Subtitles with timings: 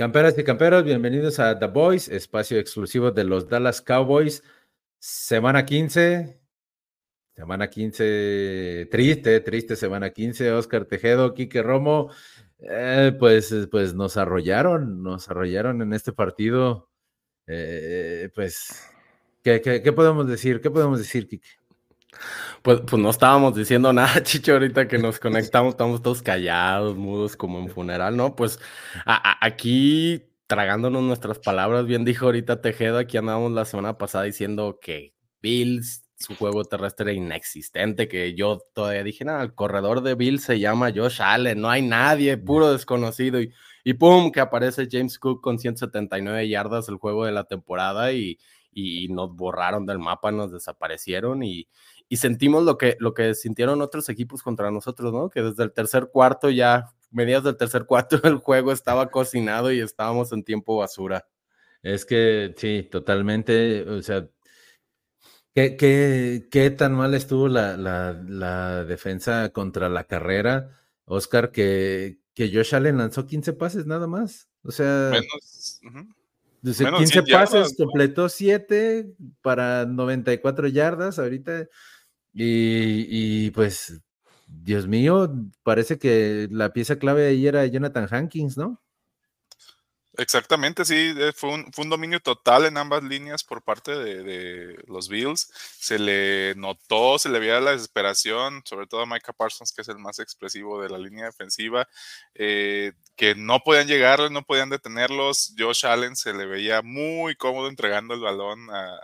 [0.00, 4.42] Camperas y camperos, bienvenidos a The Boys, espacio exclusivo de los Dallas Cowboys.
[4.98, 6.40] Semana 15,
[7.36, 10.52] semana 15, triste, triste semana 15.
[10.52, 12.10] Oscar Tejedo, Quique Romo,
[12.60, 16.88] eh, pues, pues nos arrollaron, nos arrollaron en este partido.
[17.46, 18.82] Eh, pues,
[19.42, 20.62] ¿qué, ¿qué, podemos decir?
[20.62, 21.59] ¿Qué podemos decir, Quique?
[22.62, 27.36] Pues, pues no estábamos diciendo nada, Chicho, ahorita que nos conectamos, estamos todos callados, mudos,
[27.36, 28.36] como en funeral, ¿no?
[28.36, 28.58] Pues
[29.06, 35.14] aquí tragándonos nuestras palabras, bien dijo ahorita Tejedo, aquí andábamos la semana pasada diciendo que
[35.40, 40.58] Bills, su juego terrestre inexistente, que yo todavía dije, nada, el corredor de Bills se
[40.58, 43.52] llama Josh Allen, no hay nadie, puro desconocido, y,
[43.84, 48.38] y pum, que aparece James Cook con 179 yardas el juego de la temporada y,
[48.72, 51.68] y nos borraron del mapa, nos desaparecieron y,
[52.12, 55.30] y sentimos lo que, lo que sintieron otros equipos contra nosotros, ¿no?
[55.30, 59.80] Que desde el tercer cuarto ya, mediados del tercer cuarto, el juego estaba cocinado y
[59.80, 61.28] estábamos en tiempo basura.
[61.82, 64.28] Es que sí, totalmente, o sea,
[65.54, 72.52] ¿qué, qué, qué tan mal estuvo la, la, defensa contra la carrera, Oscar, que, que
[72.52, 74.48] Josh Allen lanzó 15 pases nada más?
[74.64, 75.12] O sea...
[75.12, 75.70] Menos,
[76.62, 81.18] 15 pases, completó 7 para 94 yardas.
[81.18, 81.66] Ahorita
[82.32, 84.00] y, pues,
[84.46, 88.80] Dios mío, parece que la pieza clave ahí era Jonathan Hankins, ¿no?
[90.20, 95.50] Exactamente, sí, eh, fue un, dominio total en ambas líneas por parte de, los Bills.
[95.78, 99.88] Se le notó, se le veía la desesperación, sobre todo a Micah Parsons, que es
[99.88, 101.88] el más expresivo de la línea defensiva,
[102.34, 105.54] eh, que no podían llegar, no podían detenerlos.
[105.56, 109.00] Josh Allen se le veía muy cómodo entregando el balón a,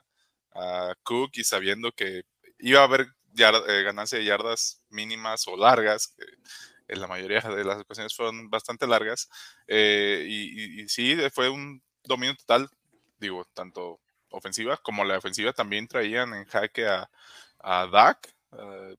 [0.55, 2.25] a Cook y sabiendo que
[2.59, 6.25] iba a haber eh, ganancia de yardas mínimas o largas, que
[6.89, 9.29] en la mayoría de las ocasiones fueron bastante largas.
[9.67, 12.69] Eh, y, sí, fue un dominio total,
[13.19, 17.11] digo, tanto ofensiva como la defensiva también traían en jaque a,
[17.61, 18.97] a Dak, eh,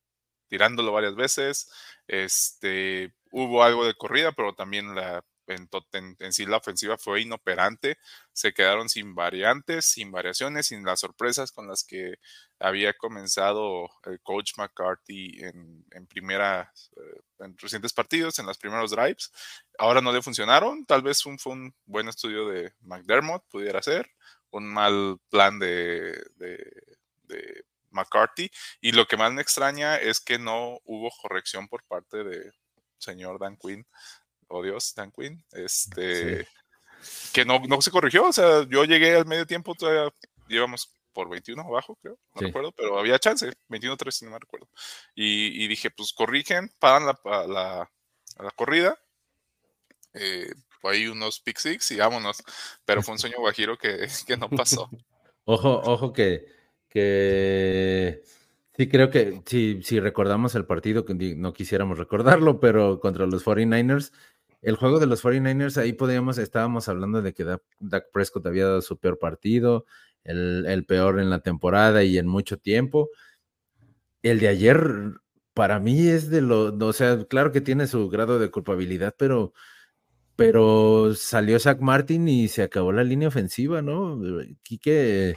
[0.48, 1.70] tirándolo varias veces.
[2.08, 7.98] Este, hubo algo de corrida, pero también la en, sí la ofensiva fue inoperante,
[8.34, 12.16] se quedaron sin variantes, sin variaciones, sin las sorpresas con las que
[12.60, 18.92] había comenzado el coach McCarthy en, en primera, eh, en recientes partidos, en los primeros
[18.92, 19.32] drives.
[19.78, 24.10] Ahora no le funcionaron, tal vez un, fue un buen estudio de McDermott, pudiera ser,
[24.52, 28.50] un mal plan de, de McCarthy.
[28.82, 32.52] Y lo que más me extraña es que no hubo corrección por parte de
[32.98, 33.86] señor Dan Quinn
[34.48, 36.48] oh Dios, Dan Quinn, este,
[37.34, 40.12] que no, no se corrigió, o sea, yo llegué al medio tiempo, todavía
[40.48, 44.70] llevamos por 21 abajo, creo, no recuerdo, pero había chance, 21-3, si no me recuerdo.
[45.16, 47.92] Y, dije, pues corrigen, paran la, la,
[48.38, 49.00] la corrida,
[50.14, 52.44] eh, ahí unos pick six y vámonos,
[52.86, 54.92] pero fue un sueño guajiro que, que no pasó.
[55.46, 56.46] ojo, ojo que,
[56.88, 58.22] que
[58.76, 63.44] sí creo que si, si recordamos el partido, que no quisiéramos recordarlo, pero contra los
[63.44, 64.12] 49ers,
[64.62, 67.44] el juego de los 49ers, ahí podíamos, estábamos hablando de que
[67.80, 69.86] Dak, Prescott había dado su peor partido,
[70.28, 73.10] el, peor en la temporada y en mucho tiempo.
[74.22, 74.80] El de ayer,
[75.54, 79.54] para mí es de lo, o sea, claro que tiene su grado de culpabilidad, pero,
[80.36, 84.20] pero salió Zach Martin y se acabó la línea ofensiva, ¿no?
[84.64, 85.36] Quique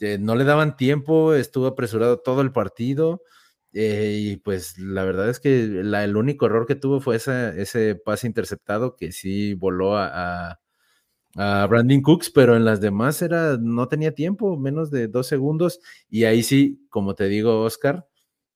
[0.00, 3.22] eh, no le daban tiempo, estuvo apresurado todo el partido.
[3.72, 8.26] Eh, y pues la verdad es que el único error que tuvo fue ese pase
[8.26, 10.58] interceptado que sí voló a,
[11.68, 15.80] Brandon Cooks, pero en las demás era, no tenía tiempo, menos de dos segundos.
[16.08, 18.08] Y ahí sí, como te digo, Oscar,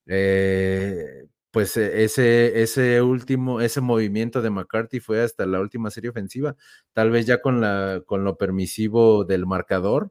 [0.06, 6.10] eh, pues e, ese, ese último, ese movimiento de McCarthy fue hasta la última serie
[6.10, 6.56] ofensiva,
[6.92, 10.10] tal vez ya con, la, con lo permisivo del marcador,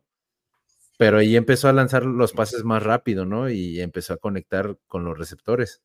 [0.98, 3.50] pero ahí empezó a lanzar los pases más rápido, ¿no?
[3.50, 5.82] Y empezó a conectar con los receptores.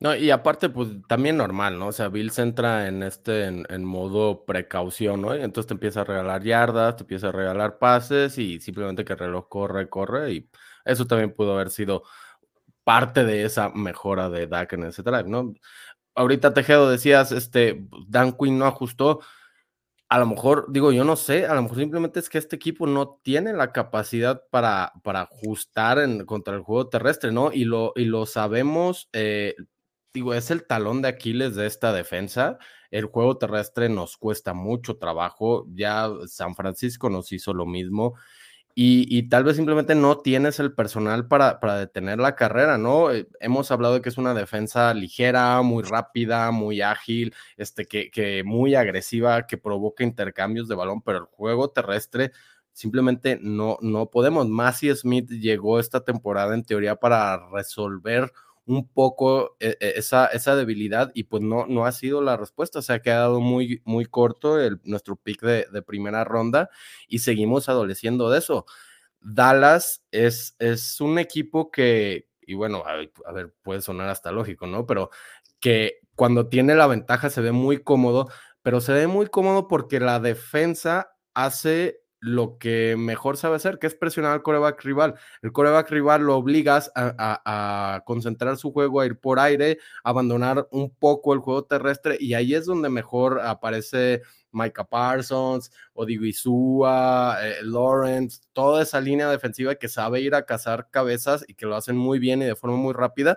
[0.00, 1.88] No, y aparte, pues también normal, ¿no?
[1.88, 5.32] O sea, Bills entra en este, en, modo precaución, ¿no?
[5.34, 9.18] Entonces te empieza a regalar yardas, te empieza a regalar pases y simplemente que el
[9.20, 10.32] reloj corre, corre.
[10.32, 10.50] Y
[10.84, 12.02] eso también pudo haber sido
[12.84, 14.90] parte de esa mejora de Dak en
[15.30, 15.54] ¿no?
[16.14, 19.20] Ahorita Tejedo decías, este, Dan Quinn no ajustó
[20.08, 22.86] a lo mejor, digo, yo no sé, a lo mejor simplemente es que este equipo
[22.86, 27.52] no tiene la capacidad para, para ajustar en, contra el juego terrestre, ¿no?
[27.52, 29.56] Y lo, y lo sabemos, eh,
[30.14, 32.58] digo, es el talón de Aquiles de esta defensa.
[32.90, 38.14] El juego terrestre nos cuesta mucho trabajo, ya San Francisco nos hizo lo mismo.
[38.76, 43.12] y, tal vez simplemente no tienes el personal para, para, detener la carrera, ¿no?
[43.12, 48.10] Eh, hemos hablado de que es una defensa ligera, muy rápida, muy ágil, este, que,
[48.10, 52.32] que muy agresiva, que provoca intercambios de balón, pero el juego terrestre
[52.72, 54.48] simplemente no, no podemos.
[54.48, 58.32] Massey Smith llegó esta temporada en teoría para resolver
[58.66, 62.82] un poco eh, eh, esa, esa debilidad y pues no, no ha sido la respuesta,
[62.82, 66.70] se ha quedado muy, muy corto el, nuestro pick de, primera ronda
[67.08, 68.66] y seguimos adoleciendo de eso.
[69.20, 74.86] Dallas es, es un equipo que, y bueno, a, ver, puede sonar hasta lógico, ¿no?
[74.86, 75.10] Pero
[75.60, 78.28] que cuando tiene la ventaja se ve muy cómodo,
[78.62, 83.86] pero se ve muy cómodo porque la defensa hace lo que mejor sabe hacer, que
[83.86, 85.14] es presionar al coreback rival.
[85.42, 90.88] El coreback rival lo obligas a, concentrar su juego, a ir por aire, abandonar un
[90.88, 94.22] poco el juego terrestre, y ahí es donde mejor aparece
[94.52, 101.44] Micah Parsons, Odigizua, eh, Lawrence, toda esa línea defensiva que sabe ir a cazar cabezas
[101.46, 103.36] y que lo hacen muy bien y de forma muy rápida,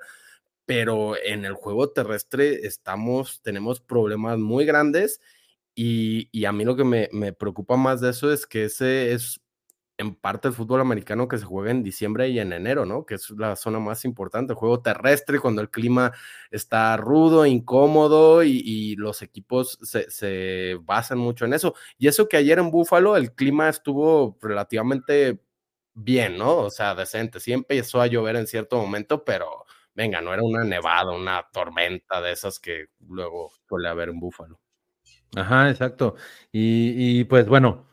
[0.65, 5.19] pero en el juego terrestre estamos, tenemos problemas muy grandes
[5.79, 9.41] y, a mí lo que me, preocupa más de eso es que ese es
[9.99, 13.05] en parte el fútbol americano que se juega en diciembre y en enero, ¿no?
[13.05, 16.13] Que es la zona más importante, el juego terrestre, cuando el clima
[16.51, 21.75] está rudo, incómodo y, los equipos se, basan mucho en eso.
[21.99, 25.39] Y eso que ayer en Búfalo el clima estuvo relativamente
[25.93, 26.57] bien, ¿no?
[26.57, 27.39] O sea, decente.
[27.39, 29.65] Sí empezó a llover en cierto momento, pero
[29.95, 34.59] venga, no era una nevada, una tormenta de esas que luego suele haber en Búfalo.
[35.35, 36.15] Ajá, exacto.
[36.51, 37.87] Y, pues bueno,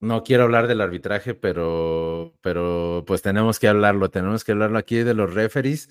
[0.00, 4.98] no quiero hablar del arbitraje, pero, pero pues tenemos que hablarlo, tenemos que hablarlo aquí
[4.98, 5.90] de los referees.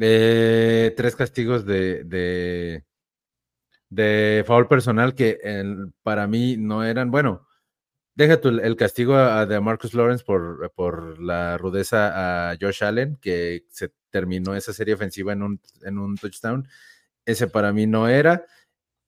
[0.00, 2.84] Eh, tres castigos de, de,
[3.88, 5.38] de foul personal que
[6.02, 7.46] para mí no eran, bueno,
[8.14, 13.18] deja tu, el castigo a, de Marcus Lawrence por, por la rudeza a Josh Allen,
[13.20, 16.68] que se terminó esa serie ofensiva en un, en un touchdown.
[17.26, 18.46] Ese para mí no era.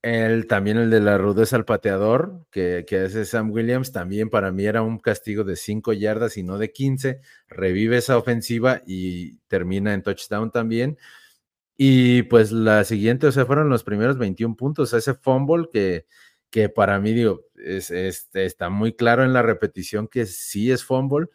[0.02, 4.50] El, también el de la rudeza al pateador, que, que hace Sam Williams, también para
[4.50, 7.20] mí era un castigo de 5 yardas y no de 15.
[7.48, 10.98] Revive esa ofensiva y termina en touchdown también.
[11.76, 14.92] Y pues la siguiente, o sea, fueron los primeros 21 puntos.
[14.92, 16.06] Ese fumble que,
[16.50, 21.28] que para mí, digo, es, está muy claro en la repetición que sí es fumble,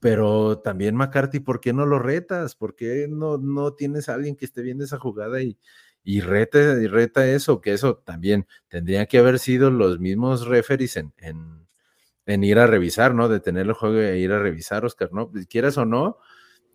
[0.00, 2.56] pero también McCarthy, ¿por qué no lo retas?
[2.56, 5.58] ¿Por qué no, no tienes a alguien que esté viendo esa jugada y,
[6.04, 10.96] y reta, y reta eso, que eso también tendrían que haber sido los mismos referees
[10.96, 13.28] en, en, ir a revisar, ¿no?
[13.28, 15.30] De tener el juego e ir a revisar, Oscar, ¿no?
[15.48, 16.18] Quieras o no,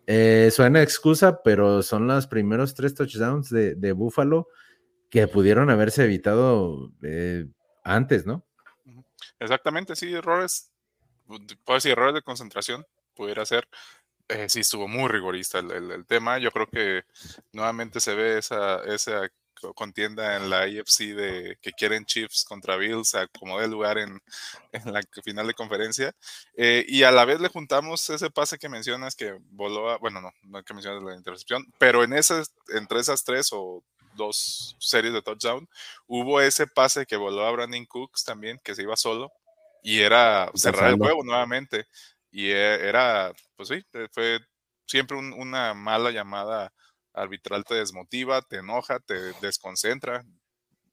[0.06, 4.48] eh, suena excusa, pero son los primeros tres touchdowns de, Buffalo
[5.10, 7.46] que pudieron haberse evitado eh,
[7.84, 8.46] antes, ¿no?
[9.38, 10.72] Exactamente, sí, errores,
[11.64, 13.68] puedo decir errores de concentración, pudiera ser,
[14.28, 16.38] eh, sí estuvo muy rigorista el, tema.
[16.38, 17.04] Yo creo que
[17.52, 19.28] nuevamente se ve esa, esa
[19.74, 24.20] contienda en la AFC de que quieren Chiefs contra Bills a como de lugar en,
[24.72, 26.14] en, la final de conferencia.
[26.56, 30.20] Eh, y a la vez le juntamos ese pase que mencionas que voló a, bueno,
[30.20, 33.82] no, no que mencionas la intercepción, pero en esas, entre esas tres o
[34.14, 35.68] dos series de touchdown,
[36.06, 39.32] hubo ese pase que voló a Brandon Cooks también, que se iba solo
[39.82, 41.86] y era cerrar el juego nuevamente.
[42.30, 44.40] Y e, era, pues sí, eh, fue
[44.86, 46.72] siempre una mala llamada
[47.12, 50.24] arbitral te desmotiva, te enoja, te desconcentra.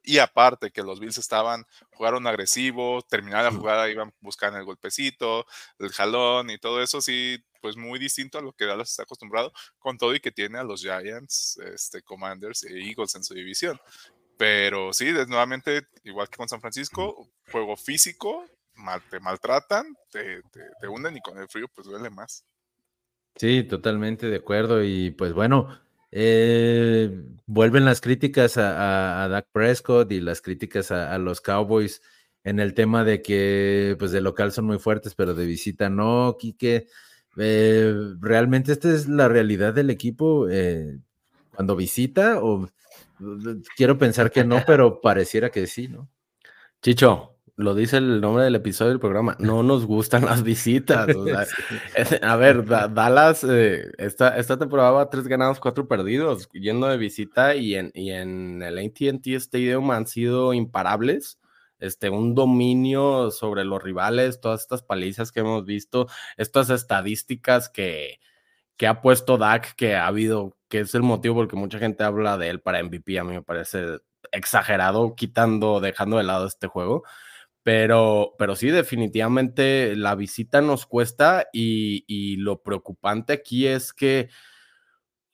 [0.03, 5.45] Y aparte que los Bills estaban, jugaron agresivo, terminaron la jugada, iban buscando el golpecito,
[5.79, 9.51] el jalón y todo eso, sí, pues muy distinto a lo que Dallas está acostumbrado,
[9.79, 13.79] con todo y que tiene a los Giants, este, Commanders e Eagles en su división.
[14.37, 18.45] Pero sí, nuevamente, igual que con San Francisco, juego físico,
[19.09, 20.41] te maltratan, te,
[20.79, 22.45] te, hunden y con el frío pues duele más.
[23.35, 24.83] Sí, totalmente de acuerdo.
[24.83, 25.79] Y pues bueno,
[26.11, 32.01] eh, vuelven las críticas a, a, Dak Prescott y las críticas a, los Cowboys
[32.43, 36.37] en el tema de que pues de local son muy fuertes, pero de visita no,
[36.39, 36.87] Quique.
[37.37, 40.99] Eh, realmente esta es la realidad del equipo eh,
[41.53, 42.69] cuando visita o
[43.75, 46.09] quiero pensar que no, pero pareciera que sí, ¿no?
[46.81, 51.07] Chicho, lo dice el nombre del episodio del programa, no nos gustan las visitas.
[52.21, 57.55] a ver, Dallas, eh, esta, esta temporada va tres ganados, cuatro perdidos, yendo de visita
[57.55, 61.39] y en, y en el ATT Stadium han sido imparables.
[61.79, 66.07] Este, un dominio sobre los rivales, todas estas palizas que hemos visto,
[66.37, 68.19] estas estadísticas que,
[68.77, 72.03] que ha puesto Dak, que ha habido, que es el motivo por que mucha gente
[72.03, 73.99] habla de él para MVP, a mí me parece
[74.31, 77.03] exagerado, quitando, dejando de lado este juego
[77.65, 84.29] Pero, pero sí, definitivamente la visita nos cuesta y, y lo preocupante aquí es que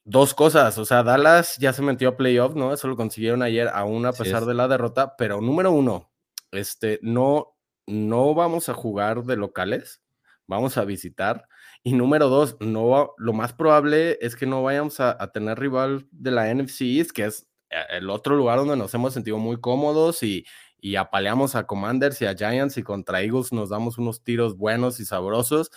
[0.05, 2.73] dos cosas, o sea, Dallas ya se metió a playoff, ¿no?
[2.73, 6.09] Eso lo consiguieron ayer, aún a pesar de la derrota, pero número uno,
[6.51, 10.01] este, no, no vamos a jugar de locales,
[10.47, 11.49] vamos a visitar.
[11.83, 16.31] Y número dos, no, lo más probable es que no vayamos a, tener rival de
[16.31, 20.45] la NFC que es eh, el otro lugar donde nos hemos sentido muy cómodos y,
[20.81, 24.99] y apaleamos a Commanders y a Giants y contra Eagles nos damos unos tiros buenos
[24.99, 25.71] y sabrosos,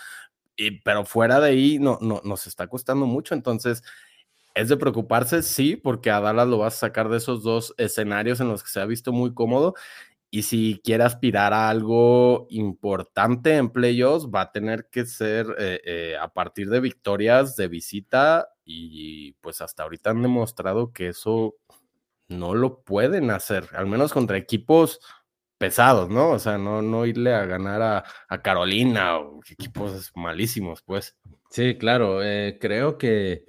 [0.57, 3.35] y, pero fuera de ahí no, no, nos está costando mucho.
[3.35, 3.83] Entonces,
[4.55, 8.41] es de preocuparse, sí, porque a Dallas lo vas a sacar de esos dos escenarios
[8.41, 9.75] en los que se ha visto muy cómodo.
[10.31, 15.81] Y si quiere aspirar a algo importante en playoffs, va a tener que ser eh,
[15.85, 18.49] eh, a partir de victorias de visita.
[18.65, 21.57] Y pues hasta ahorita han demostrado que eso
[22.29, 25.01] no lo pueden hacer, al menos contra equipos
[25.59, 26.31] pesados, ¿no?
[26.31, 31.17] O sea, no, no irle a ganar a, Carolina o equipos malísimos, pues.
[31.51, 33.45] Sí, claro, eh, creo que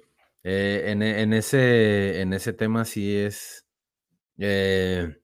[0.48, 3.66] eh, en, ese, en ese tema sí es.
[4.38, 5.16] Eh,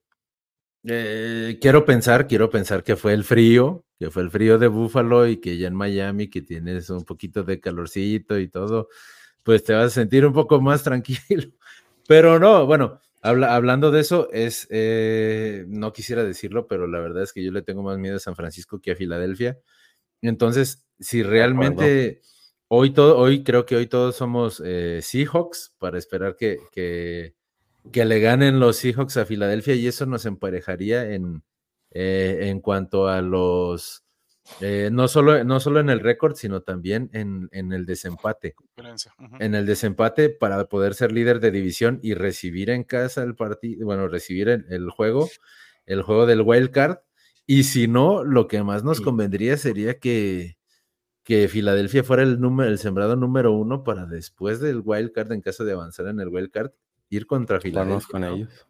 [0.85, 5.25] eh, quiero pensar, quiero pensar que fue el frío, que fue el frío de Búfalo
[5.27, 8.89] y que ya en Miami, que tienes un poquito de calorcito y todo,
[9.43, 11.51] pues te vas a sentir un poco más tranquilo.
[12.07, 14.67] Pero no, bueno, hablando de eso, es,
[15.67, 18.35] no quisiera decirlo, pero la verdad es que yo le tengo más miedo a San
[18.35, 19.59] Francisco que a Filadelfia.
[20.21, 22.21] Entonces, si realmente
[22.75, 27.35] Hoy, todo, hoy creo que hoy todos somos eh, Seahawks para esperar que, que,
[28.05, 31.43] le ganen los Seahawks a Filadelfia y eso nos emparejaría en,
[31.91, 34.03] eh, en cuanto a los,
[34.59, 38.55] eh, no, solo, no solo en el récord, sino también en, en el desempate.
[39.39, 43.85] En el desempate para poder ser líder de división y recibir en casa el partido,
[43.85, 45.29] bueno, recibir el, juego,
[45.85, 46.97] el juego del wild card.
[47.45, 50.57] Y si no, lo que más nos convendría sería que,
[51.23, 55.41] que Filadelfia fuera el, número, el sembrado número uno para después del wild card, en
[55.41, 56.71] caso de avanzar en el wild card,
[57.09, 58.07] ir contra Filadelfia.
[58.09, 58.67] con ellos.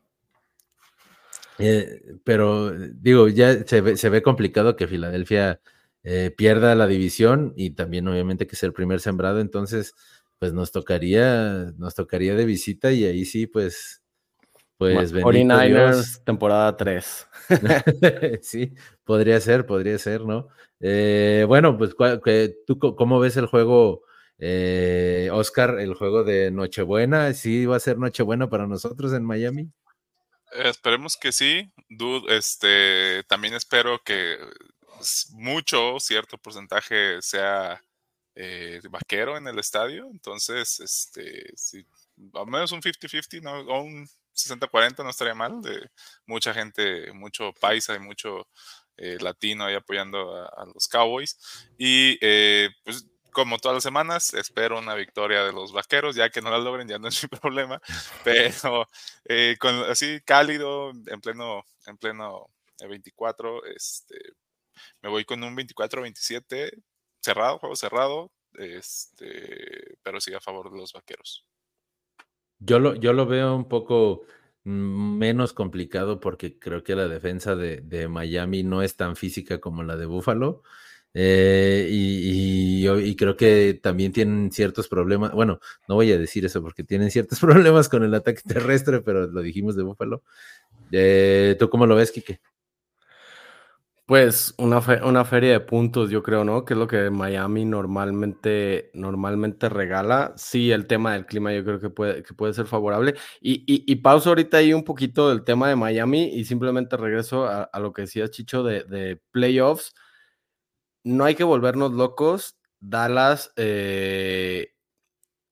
[1.59, 5.59] Eh, pero digo, ya se ve, complicado que Filadelfia
[6.03, 9.93] eh, pierda la división y también obviamente que sea el primer sembrado, entonces
[10.39, 14.03] pues nos tocaría, nos tocaría de visita y ahí sí pues
[14.77, 17.27] pues 49ers temporada 3.
[18.41, 20.49] sí, podría ser, podría ser, ¿no?
[20.79, 21.95] Eh, bueno, pues
[22.65, 24.01] tú cómo ves el juego,
[24.37, 27.33] eh, Oscar, el juego de Nochebuena?
[27.33, 29.71] ¿Sí va a ser Nochebuena para nosotros en Miami?
[30.55, 31.71] Esperemos que sí.
[31.89, 34.37] Dude, este, también espero que
[35.31, 37.81] mucho, cierto porcentaje sea
[38.35, 40.07] eh, vaquero en el estadio.
[40.11, 41.85] Entonces, este, sí,
[42.33, 43.59] al menos un 50-50, ¿no?
[43.73, 45.61] O un 60-40 no estaría mal.
[45.61, 45.89] De
[46.25, 48.47] mucha gente, mucho paisa y mucho
[48.97, 51.37] eh, latino ahí apoyando a, los Cowboys.
[51.77, 56.41] Y eh, pues como todas las semanas, espero una victoria de los vaqueros, ya que
[56.41, 57.81] no la logren, ya no es mi problema,
[58.23, 58.87] pero
[59.25, 59.57] eh,
[59.89, 62.49] así cálido, en pleno, en pleno
[62.87, 64.15] 24, este,
[65.01, 66.71] me voy con un 24-27,
[67.21, 71.45] cerrado, juego cerrado, este, pero sí a favor de los vaqueros.
[72.59, 74.25] Yo lo, yo lo veo un poco
[74.63, 79.97] menos complicado porque creo que la defensa de, Miami no es tan física como la
[79.97, 80.63] de Buffalo.
[81.13, 85.31] Eh, y, creo que también tienen ciertos problemas.
[85.31, 89.27] Bueno, no voy a decir eso porque tienen ciertos problemas con el ataque terrestre, pero
[89.27, 90.23] lo dijimos de Buffalo.
[90.91, 92.39] Eh, ¿Tú cómo lo ves, Kike?
[94.05, 96.65] Pues una, una feria de puntos, yo creo, ¿no?
[96.65, 100.33] Que es lo que Miami normalmente, normalmente regala.
[100.35, 103.15] Sí, el tema del clima yo creo que puede, que puede ser favorable.
[103.39, 107.69] Y, y, pauso ahorita ahí un poquito del tema de Miami y simplemente regreso a,
[107.79, 109.95] lo que decía Chicho de, de, playoffs.
[111.03, 112.57] No hay que volvernos locos.
[112.79, 114.73] Dallas, eh,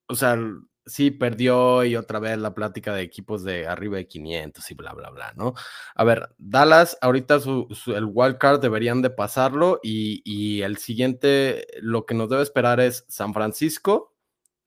[0.08, 0.38] o sea,
[0.86, 4.94] sí perdió y otra vez la plática de equipos de arriba de 500 y bla,
[4.94, 5.54] bla, bla, ¿no?
[5.96, 11.68] A ver, Dallas, ahorita su, el wild card deberían de pasarlo y, y, el siguiente,
[11.82, 14.11] lo que nos debe esperar es San Francisco,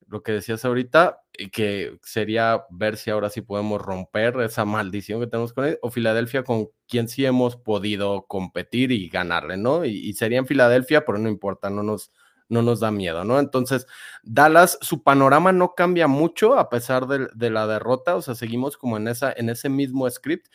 [0.08, 5.20] lo que decías ahorita, y que sería ver si ahora sí podemos romper esa maldición
[5.20, 9.84] que tenemos con él, o Filadelfia con quien sí hemos podido competir y ganarle, ¿no?
[9.84, 12.10] Y, sería en Filadelfia, pero no importa, no nos
[12.46, 13.40] no nos da miedo, ¿no?
[13.40, 13.86] Entonces,
[14.22, 18.98] Dallas, su panorama no cambia mucho a pesar de, la derrota, o sea, seguimos como
[18.98, 20.48] en, esa, en ese mismo script.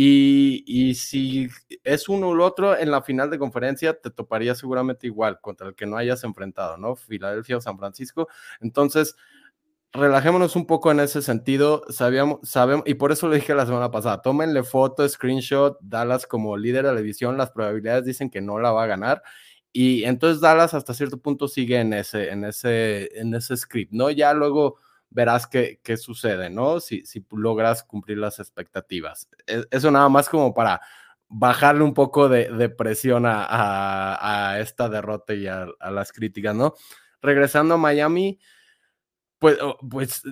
[0.00, 1.48] Y, si
[1.82, 5.74] es uno u otro en la final de conferencia, te toparía seguramente igual contra el
[5.74, 6.94] que no hayas enfrentado, ¿no?
[6.94, 8.28] Filadelfia o San Francisco.
[8.60, 9.16] Entonces,
[9.92, 11.82] relajémonos un poco en ese sentido.
[11.88, 16.56] Sabíamos, sabemos, y por eso lo dije la semana pasada, tómenle foto, screenshot, Dallas como
[16.56, 19.24] líder de la división, las probabilidades dicen que no la va a ganar.
[19.72, 24.10] Y entonces Dallas hasta cierto punto sigue en ese, en ese, en ese script, ¿no?
[24.10, 24.76] Ya luego
[25.10, 26.80] verás qué, qué sucede, ¿no?
[26.80, 29.28] Si, si logras cumplir las expectativas.
[29.46, 30.80] E, eso nada más como para
[31.28, 36.74] bajarle un poco de, presión a, esta derrota y a, las críticas, ¿no?
[37.20, 38.38] Regresando a Miami,
[39.38, 40.22] pues, oh, pues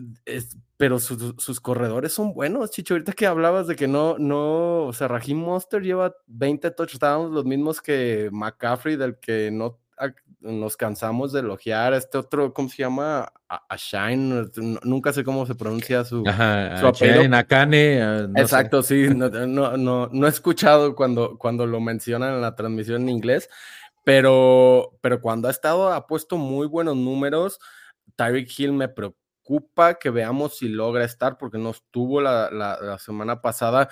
[0.76, 2.95] pero sus corredores son buenos, Chicho.
[2.95, 7.45] Ahorita que hablabas de que no, no, o sea, Raheem Monster lleva 20 touchdowns, los
[7.45, 9.80] mismos que McCaffrey, del que no
[10.40, 11.95] nos cansamos de elogiar.
[11.95, 13.33] Este otro, ¿cómo se llama?
[13.49, 14.47] A, Shine,
[14.83, 17.37] nunca sé cómo se pronuncia su, su apellido.
[17.37, 18.02] Akane.
[18.02, 19.28] Ah, Exacto, sí, no,
[19.76, 23.49] no, no, he escuchado cuando, cuando lo mencionan en la transmisión en inglés,
[24.05, 27.59] pero, pero cuando ha estado, ha puesto muy buenos números.
[28.16, 32.99] Tyreek Hill me preocupa que veamos si logra estar, porque no estuvo la, la, la
[32.99, 33.88] semana pasada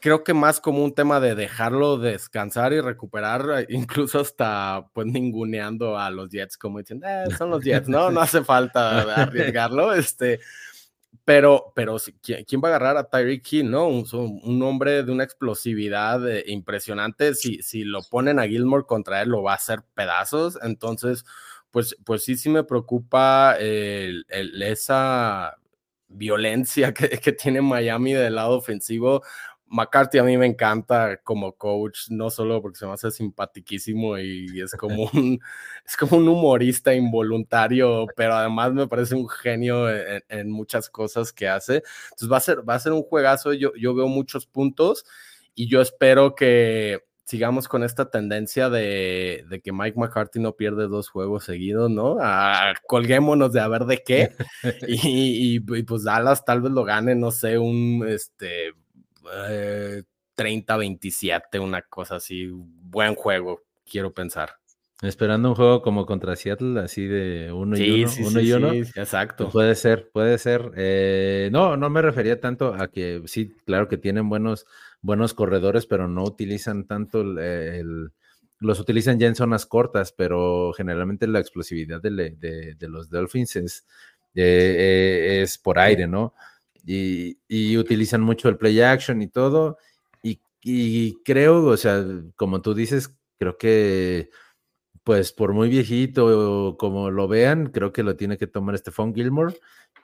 [0.00, 5.06] creo que más como un tema de dejarlo descansar y recuperar, eh, incluso hasta pues
[5.06, 8.10] ninguneando a los Jets, como diciendo, eh, son los Jets, ¿no?
[8.10, 10.40] No hace falta arriesgarlo, este,
[11.24, 13.88] pero, pero ¿quién va a agarrar a Tyreek Hill, no?
[13.88, 14.06] Un,
[14.42, 19.30] un, hombre de una explosividad eh, impresionante, si, si lo ponen a Gilmore contra él,
[19.30, 21.24] lo va a hacer pedazos, entonces,
[21.70, 23.56] pues, pues sí, sí me preocupa
[24.30, 25.56] esa
[26.08, 29.22] violencia que, que, tiene Miami del lado ofensivo,
[29.68, 34.60] McCarthy a mí me encanta como coach, no solo porque se me hace simpaticísimo y
[34.60, 35.40] es como un,
[35.84, 41.48] es como un humorista involuntario, pero además me parece un genio en, muchas cosas que
[41.48, 41.82] hace.
[42.04, 45.04] Entonces va a ser, va a ser un juegazo, yo, yo veo muchos puntos
[45.54, 50.86] y yo espero que sigamos con esta tendencia de, de que Mike McCarthy no pierde
[50.86, 52.18] dos juegos seguidos, ¿no?
[52.20, 54.30] Ah, colguémonos de a ver de qué
[54.86, 58.72] y, y, y pues Dallas tal vez lo gane, no sé, un este
[60.36, 62.48] 30-27, eh, una cosa así.
[62.50, 64.56] Buen juego, quiero pensar.
[65.02, 68.72] Esperando un juego como contra Seattle, así de uno y uno, uno y uno.
[68.72, 69.50] exacto.
[69.50, 70.72] Puede ser, puede ser.
[70.74, 74.64] Eh, no, no me refería tanto a que sí, claro que tienen buenos,
[75.02, 78.10] buenos corredores, pero no utilizan tanto el,
[78.58, 83.86] los utilizan ya en zonas cortas, pero generalmente la explosividad de, los Dolphins es,
[84.34, 86.32] eh, es por aire, ¿no?
[86.86, 89.78] Y, utilizan mucho el play action y todo.
[90.68, 94.30] Y, creo, o sea, como tú dices, creo que,
[95.04, 99.54] pues por muy viejito como lo vean, creo que lo tiene que tomar Stephon Gilmore,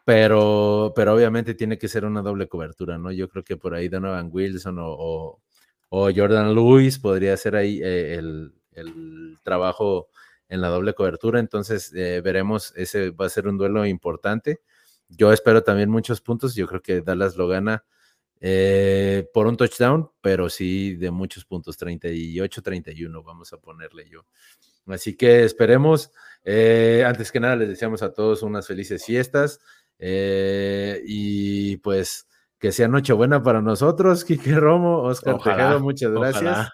[0.05, 3.11] pero, pero obviamente tiene que ser una doble cobertura, ¿no?
[3.11, 5.41] Yo creo que por ahí Donovan Wilson o,
[5.91, 8.53] Jordan Lewis podría hacer ahí eh, el,
[9.43, 10.09] trabajo
[10.49, 14.61] en la doble cobertura, entonces eh, veremos, ese va a ser un duelo importante.
[15.17, 16.55] Yo espero también muchos puntos.
[16.55, 17.85] Yo creo que Dallas lo gana
[18.41, 24.27] eh, por un touchdown, pero sí de muchos puntos, 38, 31, vamos a ponerle yo.
[24.87, 26.11] Así que esperemos.
[26.45, 29.61] Eh, antes que nada, les deseamos a todos unas felices fiestas
[29.99, 32.27] eh, y pues
[32.59, 36.71] que sea Nochebuena para nosotros, Quique Romo, Oscar Tejero, muchas gracias.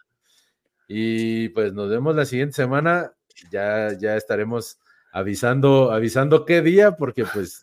[0.88, 3.12] Y pues nos vemos la siguiente semana.
[3.51, 4.79] Ya, ya estaremos
[5.12, 7.62] avisando, avisando qué día, porque pues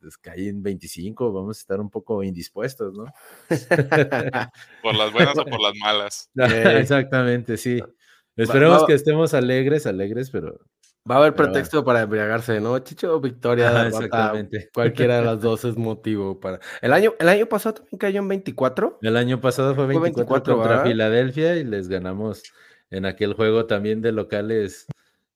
[0.00, 3.04] pues, caí en 25, vamos a estar un poco indispuestos, ¿no?
[4.82, 6.30] por las buenas o por las malas.
[6.34, 7.80] Exactamente, sí.
[8.36, 10.58] Esperemos que estemos alegres, alegres, pero.
[11.10, 12.78] Va a haber pretexto para embriagarse, ¿no?
[12.78, 13.86] Chicho o Victoria.
[13.86, 14.68] exactamente.
[14.72, 16.60] Cualquiera de las dos es motivo para.
[16.82, 18.98] ¿El año, el año pasado también cayó en 24?
[19.02, 22.42] El año pasado fue 24, contra Filadelfia y les ganamos
[22.90, 24.86] en aquel juego también de locales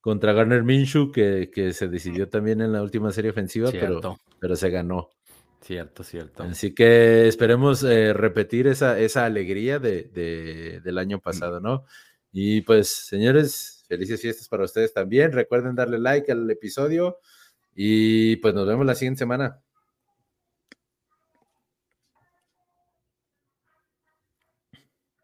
[0.04, 4.56] contra Garner Minshew, que, que, se decidió también en la última serie ofensiva, pero, pero
[4.56, 5.08] se ganó.
[5.62, 6.42] Cierto, cierto.
[6.42, 11.86] Así que esperemos eh, repetir esa, esa alegría de, del año pasado, ¿no?
[12.30, 15.32] Y pues, señores, felices fiestas para ustedes también.
[15.32, 17.20] Recuerden darle like al episodio
[17.74, 19.62] y pues nos vemos la siguiente semana.